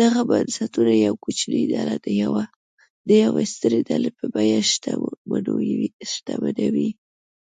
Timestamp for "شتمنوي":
6.28-6.90